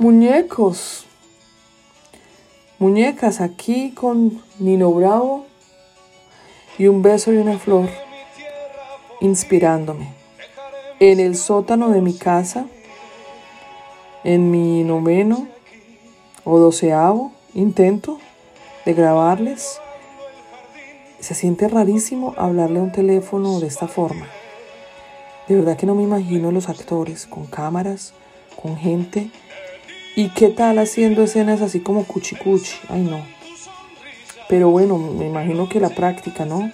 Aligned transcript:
Muñecos. 0.00 1.06
Muñecas 2.78 3.40
aquí 3.40 3.90
con 3.90 4.40
Nino 4.60 4.92
Bravo 4.92 5.44
y 6.78 6.86
un 6.86 7.02
beso 7.02 7.32
y 7.32 7.38
una 7.38 7.58
flor 7.58 7.88
inspirándome. 9.20 10.12
En 11.00 11.18
el 11.18 11.34
sótano 11.34 11.90
de 11.90 12.00
mi 12.00 12.14
casa, 12.14 12.66
en 14.22 14.52
mi 14.52 14.84
noveno 14.84 15.48
o 16.44 16.60
doceavo 16.60 17.32
intento 17.52 18.20
de 18.86 18.94
grabarles, 18.94 19.80
se 21.18 21.34
siente 21.34 21.66
rarísimo 21.66 22.34
hablarle 22.36 22.78
a 22.78 22.84
un 22.84 22.92
teléfono 22.92 23.58
de 23.58 23.66
esta 23.66 23.88
forma. 23.88 24.28
De 25.48 25.56
verdad 25.56 25.76
que 25.76 25.86
no 25.86 25.96
me 25.96 26.04
imagino 26.04 26.52
los 26.52 26.68
actores 26.68 27.26
con 27.26 27.46
cámaras, 27.46 28.14
con 28.62 28.76
gente 28.76 29.32
¿Y 30.18 30.30
qué 30.30 30.48
tal 30.48 30.80
haciendo 30.80 31.22
escenas 31.22 31.60
así 31.60 31.78
como 31.78 32.02
cuchi 32.02 32.34
cuchi? 32.34 32.74
Ay, 32.88 33.02
no. 33.02 33.24
Pero 34.48 34.68
bueno, 34.68 34.98
me 34.98 35.28
imagino 35.28 35.68
que 35.68 35.78
la 35.78 35.90
práctica, 35.90 36.44
¿no? 36.44 36.72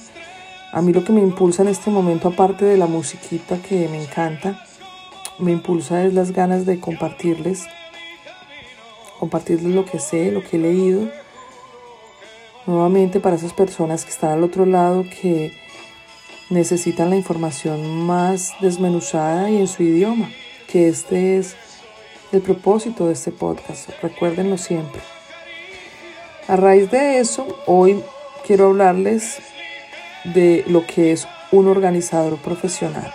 A 0.72 0.80
mí 0.80 0.94
lo 0.94 1.04
que 1.04 1.12
me 1.12 1.20
impulsa 1.20 1.60
en 1.60 1.68
este 1.68 1.90
momento, 1.90 2.28
aparte 2.28 2.64
de 2.64 2.78
la 2.78 2.86
musiquita 2.86 3.58
que 3.58 3.86
me 3.88 4.02
encanta, 4.02 4.64
me 5.38 5.52
impulsa 5.52 6.06
es 6.06 6.14
las 6.14 6.32
ganas 6.32 6.64
de 6.64 6.80
compartirles, 6.80 7.66
compartirles 9.20 9.74
lo 9.74 9.84
que 9.84 9.98
sé, 9.98 10.32
lo 10.32 10.42
que 10.42 10.56
he 10.56 10.60
leído. 10.60 11.10
Nuevamente 12.64 13.20
para 13.20 13.36
esas 13.36 13.52
personas 13.52 14.06
que 14.06 14.10
están 14.10 14.30
al 14.30 14.42
otro 14.42 14.64
lado, 14.64 15.04
que 15.20 15.52
necesitan 16.48 17.10
la 17.10 17.16
información 17.16 18.06
más 18.06 18.54
desmenuzada 18.62 19.50
y 19.50 19.58
en 19.58 19.68
su 19.68 19.82
idioma, 19.82 20.30
que 20.66 20.88
este 20.88 21.36
es 21.36 21.56
el 22.34 22.42
propósito 22.42 23.06
de 23.06 23.12
este 23.12 23.30
podcast. 23.30 23.88
Recuérdenlo 24.02 24.58
siempre. 24.58 25.00
A 26.48 26.56
raíz 26.56 26.90
de 26.90 27.18
eso, 27.18 27.46
hoy 27.66 28.02
quiero 28.46 28.66
hablarles 28.66 29.38
de 30.24 30.64
lo 30.66 30.86
que 30.86 31.12
es 31.12 31.26
un 31.52 31.68
organizador 31.68 32.36
profesional. 32.38 33.14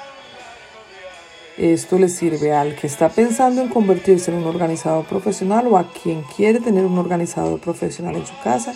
Esto 1.58 2.00
le 2.00 2.08
sirve 2.08 2.54
al 2.54 2.76
que 2.76 2.88
está 2.88 3.10
pensando 3.10 3.62
en 3.62 3.68
convertirse 3.68 4.32
en 4.32 4.38
un 4.38 4.46
organizador 4.46 5.06
profesional 5.06 5.68
o 5.68 5.78
a 5.78 5.92
quien 5.92 6.24
quiere 6.36 6.62
tener 6.62 6.86
un 6.86 6.98
organizador 6.98 7.60
profesional 7.60 8.16
en 8.16 8.26
su 8.26 8.40
casa 8.42 8.74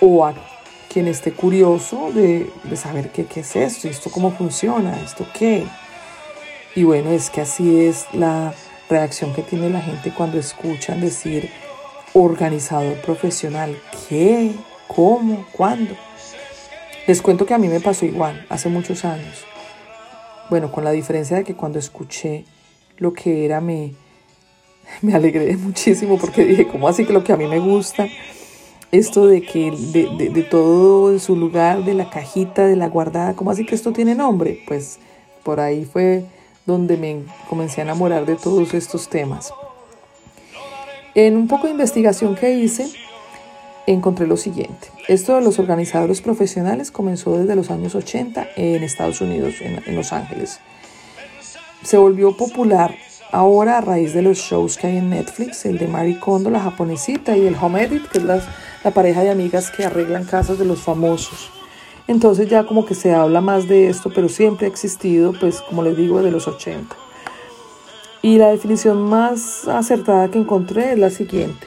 o 0.00 0.26
a 0.26 0.34
quien 0.92 1.06
esté 1.06 1.32
curioso 1.32 2.10
de, 2.12 2.50
saber 2.74 3.10
qué, 3.12 3.26
qué 3.26 3.40
es 3.40 3.54
esto, 3.54 3.88
esto 3.88 4.10
cómo 4.10 4.32
funciona, 4.32 5.00
esto 5.02 5.24
qué. 5.32 5.64
Y 6.74 6.82
bueno, 6.82 7.10
es 7.10 7.30
que 7.30 7.40
así 7.40 7.86
es 7.86 8.06
la 8.12 8.52
reacción 8.94 9.34
que 9.34 9.42
tiene 9.42 9.70
la 9.70 9.80
gente 9.80 10.12
cuando 10.14 10.38
escuchan 10.38 11.00
decir 11.00 11.50
organizador 12.12 13.00
profesional. 13.00 13.76
¿Qué? 14.08 14.52
¿Cómo? 14.86 15.44
¿Cuándo? 15.52 15.94
Les 17.06 17.20
cuento 17.20 17.44
que 17.44 17.54
a 17.54 17.58
mí 17.58 17.68
me 17.68 17.80
pasó 17.80 18.06
igual, 18.06 18.46
hace 18.48 18.68
muchos 18.68 19.04
años. 19.04 19.44
Bueno, 20.48 20.70
con 20.70 20.84
la 20.84 20.92
diferencia 20.92 21.36
de 21.36 21.44
que 21.44 21.56
cuando 21.56 21.78
escuché 21.78 22.44
lo 22.98 23.12
que 23.12 23.44
era 23.44 23.60
me, 23.60 23.94
me 25.02 25.14
alegré 25.14 25.56
muchísimo 25.68 26.16
porque 26.16 26.44
dije, 26.44 26.68
¿cómo 26.68 26.86
así 26.86 27.04
que 27.04 27.12
lo 27.12 27.24
que 27.24 27.32
a 27.32 27.36
mí 27.36 27.46
me 27.46 27.58
gusta? 27.58 28.06
Esto 28.92 29.26
de 29.26 29.42
que 29.42 29.72
de, 29.72 30.30
de 30.30 30.42
todo 30.44 31.12
en 31.12 31.18
su 31.18 31.34
lugar, 31.34 31.84
de 31.84 31.94
la 31.94 32.10
cajita, 32.10 32.64
de 32.64 32.76
la 32.76 32.88
guardada, 32.88 33.34
¿cómo 33.34 33.50
así 33.50 33.66
que 33.66 33.74
esto 33.74 33.92
tiene 33.92 34.14
nombre? 34.14 34.60
Pues 34.68 35.00
por 35.42 35.58
ahí 35.58 35.84
fue 35.84 36.24
donde 36.66 36.96
me 36.96 37.24
comencé 37.48 37.80
a 37.80 37.84
enamorar 37.84 38.26
de 38.26 38.36
todos 38.36 38.74
estos 38.74 39.08
temas. 39.08 39.52
En 41.14 41.36
un 41.36 41.46
poco 41.46 41.66
de 41.66 41.72
investigación 41.72 42.34
que 42.34 42.52
hice, 42.52 42.90
encontré 43.86 44.26
lo 44.26 44.36
siguiente. 44.36 44.88
Esto 45.06 45.34
de 45.34 45.42
los 45.42 45.58
organizadores 45.58 46.20
profesionales 46.20 46.90
comenzó 46.90 47.36
desde 47.38 47.54
los 47.54 47.70
años 47.70 47.94
80 47.94 48.48
en 48.56 48.82
Estados 48.82 49.20
Unidos, 49.20 49.56
en, 49.60 49.94
Los 49.94 50.12
Ángeles. 50.12 50.60
Se 51.82 51.98
volvió 51.98 52.36
popular 52.36 52.96
ahora 53.30 53.78
a 53.78 53.80
raíz 53.80 54.14
de 54.14 54.22
los 54.22 54.38
shows 54.38 54.78
que 54.78 54.86
hay 54.86 54.96
en 54.96 55.10
Netflix, 55.10 55.66
el 55.66 55.78
de 55.78 55.86
Marie 55.86 56.18
Kondo, 56.18 56.50
la 56.50 56.60
japonesita, 56.60 57.36
y 57.36 57.46
el 57.46 57.56
Home 57.60 57.82
Edit, 57.82 58.08
que 58.08 58.18
es 58.18 58.24
la 58.24 58.90
pareja 58.92 59.22
de 59.22 59.30
amigas 59.30 59.70
que 59.70 59.84
arreglan 59.84 60.24
casas 60.24 60.58
de 60.58 60.64
los 60.64 60.82
famosos. 60.82 61.50
Entonces 62.06 62.48
ya 62.48 62.64
como 62.64 62.84
que 62.84 62.94
se 62.94 63.14
habla 63.14 63.40
más 63.40 63.66
de 63.66 63.88
esto, 63.88 64.10
pero 64.14 64.28
siempre 64.28 64.66
ha 64.66 64.70
existido, 64.70 65.32
pues 65.32 65.60
como 65.62 65.82
les 65.82 65.96
digo, 65.96 66.22
de 66.22 66.30
los 66.30 66.46
80. 66.46 66.94
Y 68.20 68.38
la 68.38 68.48
definición 68.48 69.02
más 69.02 69.68
acertada 69.68 70.30
que 70.30 70.38
encontré 70.38 70.92
es 70.92 70.98
la 70.98 71.10
siguiente. 71.10 71.66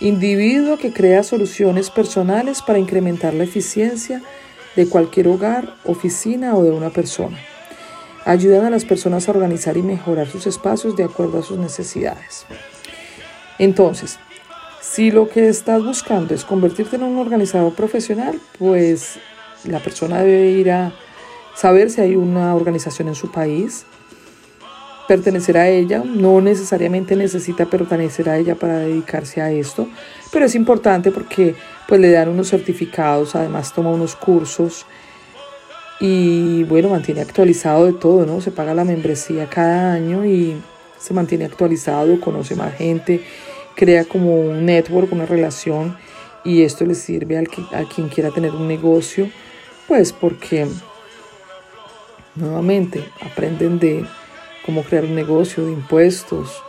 Individuo 0.00 0.76
que 0.76 0.92
crea 0.92 1.22
soluciones 1.22 1.90
personales 1.90 2.60
para 2.60 2.78
incrementar 2.78 3.32
la 3.32 3.44
eficiencia 3.44 4.22
de 4.74 4.88
cualquier 4.88 5.28
hogar, 5.28 5.74
oficina 5.84 6.54
o 6.54 6.62
de 6.62 6.70
una 6.70 6.90
persona. 6.90 7.38
Ayudan 8.26 8.66
a 8.66 8.70
las 8.70 8.84
personas 8.84 9.28
a 9.28 9.30
organizar 9.30 9.76
y 9.76 9.82
mejorar 9.82 10.28
sus 10.28 10.46
espacios 10.46 10.96
de 10.96 11.04
acuerdo 11.04 11.38
a 11.38 11.42
sus 11.42 11.56
necesidades. 11.56 12.44
Entonces, 13.58 14.18
si 14.82 15.10
lo 15.10 15.28
que 15.28 15.48
estás 15.48 15.82
buscando 15.82 16.34
es 16.34 16.44
convertirte 16.44 16.96
en 16.96 17.04
un 17.04 17.18
organizador 17.18 17.74
profesional, 17.74 18.38
pues 18.58 19.18
la 19.66 19.80
persona 19.80 20.22
debe 20.22 20.50
ir 20.50 20.70
a 20.70 20.92
saber 21.54 21.90
si 21.90 22.00
hay 22.00 22.16
una 22.16 22.54
organización 22.54 23.08
en 23.08 23.14
su 23.14 23.30
país, 23.30 23.86
pertenecer 25.06 25.56
a 25.56 25.68
ella, 25.68 26.02
no 26.04 26.40
necesariamente 26.40 27.16
necesita 27.16 27.66
pertenecer 27.66 28.28
a 28.28 28.38
ella 28.38 28.54
para 28.54 28.78
dedicarse 28.78 29.40
a 29.40 29.50
esto, 29.50 29.88
pero 30.32 30.44
es 30.44 30.54
importante 30.54 31.10
porque 31.10 31.54
pues 31.88 32.00
le 32.00 32.10
dan 32.10 32.28
unos 32.28 32.50
certificados, 32.50 33.34
además 33.34 33.72
toma 33.72 33.90
unos 33.90 34.16
cursos 34.16 34.86
y 36.00 36.64
bueno, 36.64 36.88
mantiene 36.90 37.22
actualizado 37.22 37.86
de 37.86 37.94
todo, 37.94 38.26
¿no? 38.26 38.40
Se 38.40 38.50
paga 38.50 38.74
la 38.74 38.84
membresía 38.84 39.46
cada 39.46 39.94
año 39.94 40.26
y 40.26 40.60
se 40.98 41.14
mantiene 41.14 41.44
actualizado, 41.44 42.20
conoce 42.20 42.54
más 42.54 42.74
gente, 42.74 43.22
crea 43.74 44.04
como 44.04 44.40
un 44.40 44.66
network, 44.66 45.12
una 45.12 45.26
relación 45.26 45.96
y 46.44 46.62
esto 46.62 46.84
le 46.84 46.94
sirve 46.94 47.38
al 47.38 47.48
que, 47.48 47.62
a 47.74 47.84
quien 47.84 48.08
quiera 48.08 48.30
tener 48.30 48.52
un 48.52 48.68
negocio 48.68 49.30
pues 49.88 50.12
porque 50.12 50.66
nuevamente 52.34 53.04
aprenden 53.20 53.78
de 53.78 54.04
cómo 54.64 54.82
crear 54.82 55.04
un 55.04 55.14
negocio, 55.14 55.64
de 55.64 55.72
impuestos, 55.72 56.62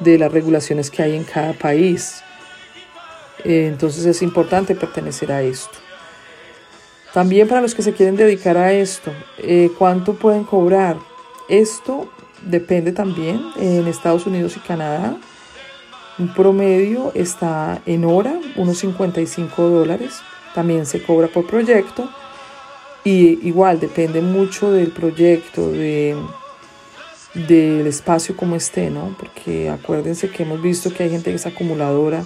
de 0.00 0.18
las 0.18 0.32
regulaciones 0.32 0.90
que 0.90 1.02
hay 1.02 1.16
en 1.16 1.24
cada 1.24 1.52
país. 1.52 2.22
Eh, 3.44 3.66
entonces 3.68 4.04
es 4.04 4.22
importante 4.22 4.74
pertenecer 4.74 5.32
a 5.32 5.42
esto. 5.42 5.78
También 7.14 7.48
para 7.48 7.60
los 7.60 7.74
que 7.74 7.82
se 7.82 7.94
quieren 7.94 8.16
dedicar 8.16 8.56
a 8.56 8.72
esto, 8.72 9.12
eh, 9.38 9.70
¿cuánto 9.78 10.14
pueden 10.14 10.44
cobrar? 10.44 10.96
Esto 11.48 12.10
depende 12.42 12.92
también 12.92 13.40
en 13.58 13.88
Estados 13.88 14.26
Unidos 14.26 14.56
y 14.56 14.60
Canadá. 14.60 15.16
Un 16.18 16.34
promedio 16.34 17.12
está 17.14 17.80
en 17.86 18.04
hora, 18.04 18.38
unos 18.56 18.78
55 18.78 19.62
dólares. 19.68 20.20
También 20.54 20.84
se 20.84 21.02
cobra 21.02 21.28
por 21.28 21.46
proyecto. 21.46 22.10
Y 23.08 23.38
igual 23.48 23.80
depende 23.80 24.20
mucho 24.20 24.70
del 24.70 24.90
proyecto, 24.90 25.72
de, 25.72 26.14
del 27.32 27.86
espacio 27.86 28.36
como 28.36 28.54
esté, 28.54 28.90
¿no? 28.90 29.16
Porque 29.18 29.70
acuérdense 29.70 30.28
que 30.28 30.42
hemos 30.42 30.60
visto 30.60 30.92
que 30.92 31.04
hay 31.04 31.10
gente 31.10 31.30
que 31.30 31.36
es 31.36 31.46
acumuladora 31.46 32.22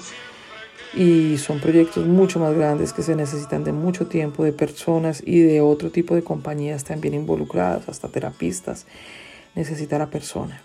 y 0.93 1.39
son 1.39 1.61
proyectos 1.61 2.05
mucho 2.09 2.41
más 2.41 2.53
grandes 2.55 2.93
que 2.93 3.05
se 3.05 3.15
necesitan 3.15 3.63
de 3.63 3.71
mucho 3.71 4.09
tiempo, 4.09 4.43
de 4.43 4.53
personas 4.53 5.23
y 5.25 5.43
de 5.43 5.61
otro 5.61 5.91
tipo 5.91 6.17
de 6.17 6.25
compañías 6.25 6.83
también 6.83 7.15
involucradas, 7.15 7.89
hasta 7.89 8.09
terapistas, 8.09 8.85
necesita 9.55 9.99
la 9.99 10.11
persona. 10.11 10.63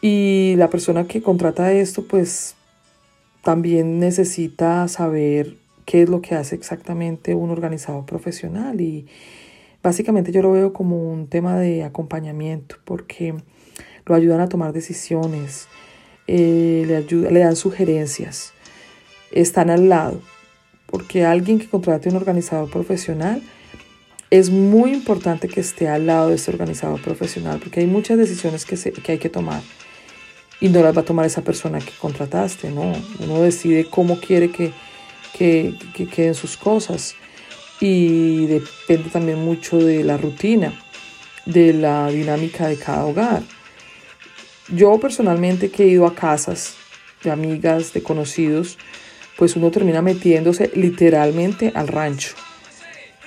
Y 0.00 0.54
la 0.56 0.70
persona 0.70 1.06
que 1.06 1.20
contrata 1.20 1.74
esto, 1.74 2.04
pues 2.04 2.54
también 3.42 4.00
necesita 4.00 4.88
saber 4.88 5.67
qué 5.88 6.02
es 6.02 6.10
lo 6.10 6.20
que 6.20 6.34
hace 6.34 6.54
exactamente 6.54 7.34
un 7.34 7.48
organizador 7.48 8.04
profesional 8.04 8.78
y 8.78 9.06
básicamente 9.82 10.32
yo 10.32 10.42
lo 10.42 10.52
veo 10.52 10.74
como 10.74 11.10
un 11.10 11.28
tema 11.28 11.58
de 11.58 11.82
acompañamiento 11.82 12.76
porque 12.84 13.34
lo 14.04 14.14
ayudan 14.14 14.42
a 14.42 14.50
tomar 14.50 14.74
decisiones, 14.74 15.66
eh, 16.26 16.84
le, 16.86 17.30
le 17.30 17.40
dan 17.40 17.56
sugerencias, 17.56 18.52
están 19.32 19.70
al 19.70 19.88
lado, 19.88 20.20
porque 20.88 21.24
alguien 21.24 21.58
que 21.58 21.70
contrate 21.70 22.10
un 22.10 22.16
organizador 22.16 22.70
profesional 22.70 23.42
es 24.28 24.50
muy 24.50 24.92
importante 24.92 25.48
que 25.48 25.60
esté 25.60 25.88
al 25.88 26.04
lado 26.04 26.28
de 26.28 26.34
ese 26.34 26.50
organizador 26.50 27.00
profesional 27.00 27.60
porque 27.60 27.80
hay 27.80 27.86
muchas 27.86 28.18
decisiones 28.18 28.66
que, 28.66 28.76
que 28.76 29.12
hay 29.12 29.18
que 29.18 29.30
tomar 29.30 29.62
y 30.60 30.68
no 30.68 30.82
las 30.82 30.94
va 30.94 31.00
a 31.00 31.06
tomar 31.06 31.24
esa 31.24 31.40
persona 31.40 31.78
que 31.78 31.92
contrataste, 31.98 32.70
¿no? 32.72 32.92
Uno 33.20 33.40
decide 33.40 33.86
cómo 33.88 34.20
quiere 34.20 34.50
que 34.50 34.74
que, 35.32 35.74
queden 36.14 36.34
sus 36.34 36.56
cosas. 36.56 37.14
Y 37.80 38.46
depende 38.46 39.10
también 39.10 39.44
mucho 39.44 39.78
de 39.78 40.02
la 40.02 40.16
rutina, 40.16 40.72
de 41.46 41.72
la 41.72 42.08
dinámica 42.08 42.66
de 42.66 42.76
cada 42.76 43.04
hogar. 43.04 43.42
yo 44.68 44.98
personalmente 44.98 45.70
que 45.70 45.84
he 45.84 45.88
ido 45.88 46.06
a 46.06 46.14
casas 46.14 46.74
de 47.22 47.30
amigas, 47.30 47.92
de 47.92 48.02
conocidos, 48.02 48.78
pues 49.36 49.56
uno 49.56 49.70
termina 49.70 50.02
metiéndose 50.02 50.70
literalmente 50.74 51.72
al 51.74 51.88
rancho. 51.88 52.34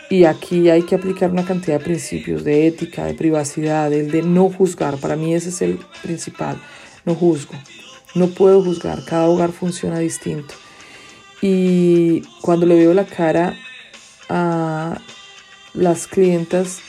Y 0.09 0.25
aquí 0.25 0.69
hay 0.69 0.81
que 0.81 0.95
aplicar 0.95 1.31
una 1.31 1.45
cantidad 1.45 1.79
de 1.79 1.85
principios 1.85 2.43
de 2.43 2.67
ética, 2.67 3.05
de 3.05 3.13
privacidad, 3.13 3.93
el 3.93 4.11
de 4.11 4.21
no 4.21 4.49
juzgar. 4.49 4.97
Para 4.97 5.15
mí 5.15 5.33
ese 5.33 5.47
es 5.47 5.61
el 5.61 5.79
principal. 6.03 6.57
No 7.05 7.15
juzgo. 7.15 7.53
No 8.13 8.27
puedo 8.27 8.61
juzgar. 8.61 9.05
Cada 9.05 9.29
hogar 9.29 9.53
funciona 9.53 9.99
distinto. 9.99 10.53
Y 11.41 12.21
cuando 12.41 12.65
le 12.65 12.75
veo 12.75 12.93
la 12.93 13.05
cara 13.05 13.57
a 14.29 14.99
las 15.73 16.07
clientas 16.07 16.81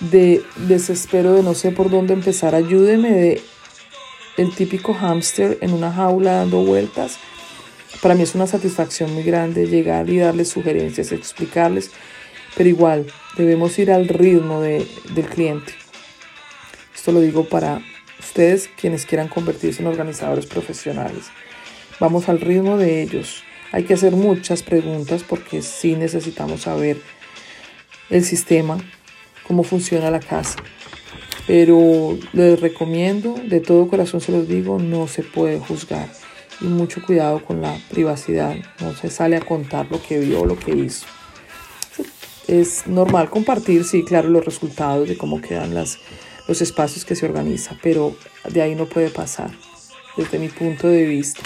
de 0.00 0.42
desespero 0.68 1.32
de 1.34 1.42
no 1.42 1.54
sé 1.54 1.72
por 1.72 1.90
dónde 1.90 2.14
empezar, 2.14 2.54
ayúdeme 2.54 3.10
de 3.10 3.42
el 4.36 4.54
típico 4.54 4.94
hámster 4.94 5.58
en 5.60 5.72
una 5.72 5.92
jaula 5.92 6.34
dando 6.34 6.62
vueltas. 6.62 7.18
Para 8.00 8.14
mí 8.14 8.22
es 8.22 8.36
una 8.36 8.46
satisfacción 8.46 9.12
muy 9.12 9.24
grande 9.24 9.66
llegar 9.66 10.08
y 10.08 10.18
darles 10.18 10.48
sugerencias, 10.48 11.10
explicarles, 11.10 11.90
pero 12.56 12.68
igual 12.68 13.06
debemos 13.36 13.76
ir 13.80 13.90
al 13.90 14.06
ritmo 14.06 14.60
de, 14.60 14.86
del 15.14 15.26
cliente. 15.26 15.72
Esto 16.94 17.10
lo 17.10 17.20
digo 17.20 17.48
para 17.48 17.82
ustedes 18.20 18.70
quienes 18.80 19.06
quieran 19.06 19.28
convertirse 19.28 19.82
en 19.82 19.88
organizadores 19.88 20.46
profesionales. 20.46 21.26
Vamos 21.98 22.28
al 22.28 22.40
ritmo 22.40 22.76
de 22.76 23.02
ellos. 23.02 23.42
Hay 23.72 23.84
que 23.84 23.94
hacer 23.94 24.12
muchas 24.12 24.62
preguntas 24.62 25.22
porque 25.22 25.62
sí 25.62 25.94
necesitamos 25.94 26.62
saber 26.62 27.00
el 28.10 28.24
sistema, 28.24 28.78
cómo 29.46 29.62
funciona 29.62 30.10
la 30.10 30.20
casa. 30.20 30.56
Pero 31.46 32.18
les 32.32 32.60
recomiendo, 32.60 33.34
de 33.44 33.60
todo 33.60 33.88
corazón 33.88 34.20
se 34.20 34.32
los 34.32 34.48
digo, 34.48 34.78
no 34.78 35.08
se 35.08 35.22
puede 35.22 35.58
juzgar. 35.58 36.10
Y 36.60 36.64
mucho 36.64 37.02
cuidado 37.04 37.44
con 37.44 37.62
la 37.62 37.78
privacidad. 37.90 38.56
No 38.80 38.94
se 38.94 39.10
sale 39.10 39.36
a 39.36 39.40
contar 39.40 39.86
lo 39.90 40.02
que 40.02 40.18
vio, 40.18 40.44
lo 40.44 40.58
que 40.58 40.72
hizo. 40.72 41.06
Es 42.46 42.86
normal 42.86 43.30
compartir, 43.30 43.84
sí, 43.84 44.02
claro, 44.02 44.28
los 44.28 44.44
resultados 44.44 45.08
de 45.08 45.16
cómo 45.16 45.40
quedan 45.40 45.74
las, 45.74 45.98
los 46.48 46.62
espacios 46.62 47.04
que 47.04 47.14
se 47.14 47.26
organiza, 47.26 47.76
pero 47.82 48.16
de 48.50 48.62
ahí 48.62 48.74
no 48.74 48.86
puede 48.86 49.10
pasar, 49.10 49.50
desde 50.16 50.38
mi 50.38 50.48
punto 50.48 50.88
de 50.88 51.04
vista. 51.04 51.42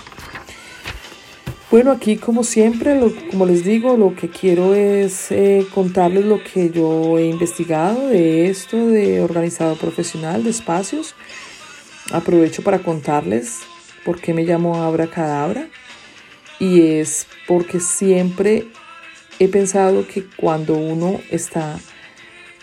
Bueno, 1.73 1.91
aquí 1.91 2.19
como 2.19 2.45
siempre, 2.45 3.01
como 3.31 3.47
les 3.47 3.65
digo, 3.65 3.97
lo 3.97 4.15
que 4.15 4.29
quiero 4.29 4.75
es 4.75 5.33
eh, 5.33 5.67
contarles 5.73 6.27
lo 6.27 6.45
que 6.45 6.69
yo 6.69 7.19
he 7.19 7.25
investigado 7.25 8.09
de 8.09 8.51
esto 8.51 8.89
de 8.89 9.23
organizado 9.23 9.77
profesional 9.77 10.45
de 10.45 10.51
espacios. 10.51 11.15
Aprovecho 12.13 12.63
para 12.63 12.81
contarles 12.81 13.61
por 14.05 14.21
qué 14.21 14.35
me 14.35 14.45
llamo 14.45 14.83
Abra 14.83 15.07
Cadabra 15.07 15.67
y 16.59 16.99
es 16.99 17.27
porque 17.49 17.81
siempre 17.81 18.67
he 19.39 19.49
pensado 19.49 20.07
que 20.07 20.27
cuando 20.27 20.75
uno 20.75 21.23
está 21.31 21.81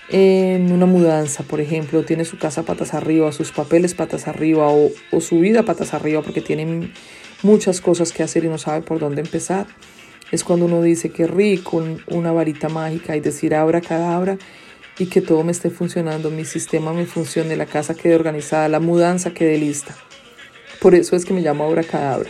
en 0.09 0.71
una 0.71 0.85
mudanza, 0.85 1.41
por 1.41 1.62
ejemplo, 1.62 2.05
tiene 2.05 2.25
su 2.25 2.38
casa 2.38 2.62
patas 2.62 2.94
arriba, 2.94 3.31
sus 3.31 3.51
papeles 3.51 3.95
patas 3.95 4.27
arriba 4.27 4.67
o, 4.69 4.91
o 5.12 5.19
su 5.19 5.39
vida 5.39 5.63
patas 5.63 5.95
arriba 5.95 6.21
porque 6.21 6.41
tienen 6.41 6.94
muchas 7.41 7.81
cosas 7.81 8.12
que 8.12 8.24
hacer 8.24 8.45
y 8.45 8.47
no 8.47 8.57
sabe 8.57 8.81
por 8.81 9.00
dónde 9.00 9.21
empezar. 9.21 9.68
Es 10.31 10.44
cuando 10.44 10.65
uno 10.65 10.81
dice 10.81 11.09
que 11.09 11.25
rico, 11.25 11.83
una 12.07 12.31
varita 12.31 12.69
mágica 12.69 13.15
y 13.15 13.19
decir 13.19 13.56
abra 13.56 13.81
cadabra 13.81 14.38
y 15.00 15.07
que 15.07 15.21
todo 15.21 15.44
me 15.44 15.51
esté 15.51 15.69
funcionando, 15.69 16.30
mi 16.30 16.45
sistema 16.45 16.94
me 16.94 17.06
funcione, 17.06 17.56
la 17.56 17.65
casa 17.65 17.95
quede 17.95 18.15
organizada, 18.15 18.68
la 18.68 18.80
mudanza 18.80 19.33
quede 19.33 19.57
lista. 19.57 19.95
Por 20.81 20.94
eso 20.94 21.15
es 21.15 21.25
que 21.25 21.33
me 21.33 21.41
llamo 21.41 21.63
abra 21.63 21.83
cadabra. 21.83 22.30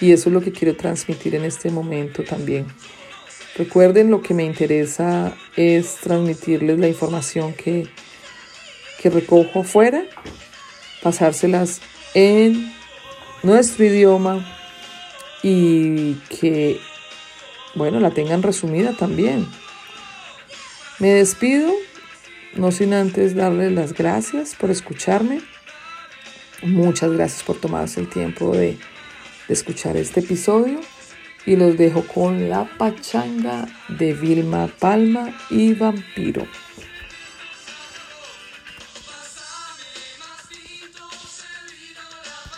Y 0.00 0.12
eso 0.12 0.30
es 0.30 0.32
lo 0.32 0.40
que 0.40 0.50
quiero 0.50 0.74
transmitir 0.76 1.34
en 1.34 1.44
este 1.44 1.70
momento 1.70 2.24
también. 2.24 2.66
Recuerden, 3.56 4.10
lo 4.10 4.22
que 4.22 4.32
me 4.32 4.44
interesa 4.44 5.34
es 5.56 5.96
transmitirles 5.96 6.78
la 6.78 6.88
información 6.88 7.52
que, 7.52 7.86
que 9.00 9.10
recojo 9.10 9.60
afuera, 9.60 10.04
pasárselas 11.02 11.80
en 12.14 12.72
nuestro 13.42 13.84
idioma 13.84 14.46
y 15.42 16.14
que, 16.28 16.80
bueno, 17.74 18.00
la 18.00 18.10
tengan 18.10 18.42
resumida 18.42 18.92
también. 18.92 19.46
Me 20.98 21.14
despido, 21.14 21.72
no 22.54 22.72
sin 22.72 22.92
antes 22.92 23.34
darles 23.34 23.72
las 23.72 23.94
gracias 23.94 24.54
por 24.54 24.70
escucharme. 24.70 25.40
Muchas 26.62 27.12
gracias 27.12 27.42
por 27.42 27.56
tomarse 27.56 28.00
el 28.00 28.08
tiempo 28.08 28.52
de, 28.52 28.78
de 29.48 29.54
escuchar 29.54 29.96
este 29.96 30.20
episodio 30.20 30.80
y 31.46 31.56
los 31.56 31.78
dejo 31.78 32.04
con 32.06 32.50
la 32.50 32.66
pachanga 32.76 33.66
de 33.88 34.12
Vilma 34.12 34.68
Palma 34.78 35.34
y 35.48 35.72
Vampiro. 35.72 36.46